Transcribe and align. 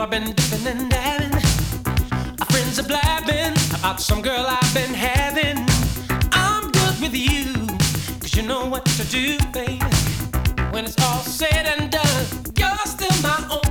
I've 0.00 0.08
been 0.08 0.32
dipping 0.32 0.66
and 0.66 0.90
dabbing. 0.90 1.30
My 2.38 2.46
friends 2.46 2.78
are 2.78 2.84
blabbing 2.84 3.52
about 3.78 4.00
some 4.00 4.22
girl 4.22 4.46
I've 4.48 4.74
been 4.74 4.94
having. 4.94 5.58
I'm 6.32 6.70
good 6.70 7.00
with 7.02 7.14
you, 7.14 7.66
cause 8.18 8.34
you 8.34 8.40
know 8.40 8.64
what 8.64 8.86
to 8.86 9.04
do, 9.08 9.36
baby. 9.52 9.78
When 10.70 10.86
it's 10.86 10.98
all 11.02 11.20
said 11.20 11.66
and 11.66 11.90
done, 11.90 12.26
you're 12.56 12.86
still 12.86 13.22
my 13.22 13.46
only 13.50 13.69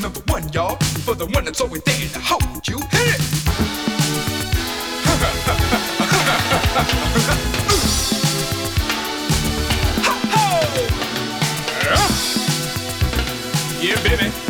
number 0.00 0.20
one, 0.28 0.48
y'all, 0.52 0.76
for 1.04 1.14
the 1.14 1.26
one 1.26 1.44
that's 1.44 1.60
always 1.60 1.82
there 1.82 2.08
to 2.08 2.20
hold 2.20 2.66
you. 2.68 2.78
Hit 2.90 3.14
it! 3.14 3.20
Yeah, 13.82 14.00
baby. 14.04 14.41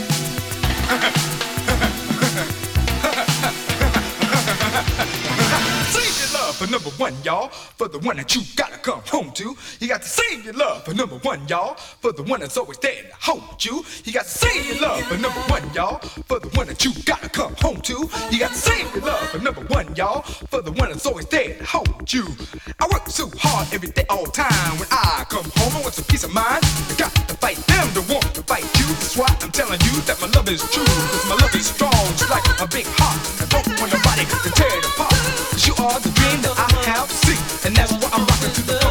One, 7.03 7.15
y'all, 7.25 7.49
for 7.49 7.89
the 7.89 7.99
one 7.99 8.17
that 8.17 8.33
you 8.37 8.43
gotta 8.55 8.79
come 8.79 9.03
home 9.07 9.33
to. 9.33 9.57
You 9.81 9.89
got 9.89 10.03
to 10.03 10.09
save 10.09 10.45
your 10.45 10.55
love 10.55 10.85
for 10.85 10.95
number 10.95 11.17
one, 11.17 11.41
y'all, 11.49 11.75
for 11.75 12.13
the 12.13 12.23
one 12.23 12.39
that's 12.39 12.57
always 12.57 12.79
there 12.79 13.03
to 13.03 13.15
hold 13.19 13.65
you. 13.65 13.85
You 14.05 14.13
got 14.13 14.23
to 14.23 14.31
save 14.31 14.69
your 14.69 14.81
love 14.81 15.03
for 15.11 15.19
number 15.19 15.41
one, 15.51 15.65
y'all, 15.75 15.99
for 16.29 16.39
the 16.39 16.47
one 16.51 16.69
that 16.69 16.85
you 16.85 16.93
gotta 17.05 17.29
come 17.29 17.57
home 17.57 17.81
to. 17.91 18.09
You 18.31 18.39
got 18.39 18.53
to 18.53 18.57
save 18.57 18.95
your 18.95 19.05
love 19.05 19.29
for 19.31 19.41
number 19.41 19.63
one, 19.63 19.97
y'all, 19.97 20.23
for 20.23 20.63
the 20.63 20.71
one 20.71 20.91
that's 20.91 21.05
always 21.05 21.27
there 21.27 21.59
to 21.59 21.65
hold 21.65 22.13
you. 22.13 22.25
I 22.79 22.87
work 22.93 23.09
so 23.09 23.29
hard 23.35 23.67
every 23.75 23.91
day, 23.91 24.05
all 24.09 24.27
time. 24.27 24.79
When 24.79 24.87
I 24.93 25.27
come 25.29 25.51
home, 25.59 25.75
I 25.79 25.81
want 25.83 25.95
some 25.95 26.05
peace 26.05 26.23
of 26.23 26.33
mind. 26.33 26.63
I 26.63 26.95
got 26.97 27.13
to 27.27 27.35
fight 27.43 27.59
them 27.67 27.87
to 27.99 28.03
want 28.13 28.33
to 28.39 28.43
fight 28.45 28.63
you. 28.79 28.87
That's 29.03 29.17
why 29.17 29.27
I'm 29.43 29.51
telling 29.51 29.81
you 29.91 29.95
that 30.07 30.21
my 30.21 30.29
love 30.39 30.49
is 30.49 30.63
true. 30.71 30.87
Cause 30.87 31.27
my 31.27 31.35
love 31.35 31.55
is 31.57 31.67
strong, 31.67 32.07
just 32.15 32.31
like 32.31 32.47
a 32.63 32.69
big 32.69 32.87
heart. 32.95 33.19
I 33.43 33.47
don't 33.51 33.67
want 33.81 33.91
nobody 33.91 34.23
to 34.23 34.51
tear 34.55 34.71
it 34.71 34.87
apart. 34.87 35.22
You 35.59 35.75
are 35.85 36.01
the 36.01 36.09
dream 36.09 36.41
that 36.43 36.55
I 36.57 36.91
have 36.91 37.11
seen. 37.11 37.37
And 37.67 37.77
that's 37.77 37.93
why 37.93 38.09
I'm 38.13 38.25
rocking 38.25 38.53
to 38.53 38.63
the 38.63 38.82